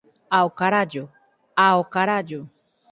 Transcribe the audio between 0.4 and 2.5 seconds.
carallo, ao carallo.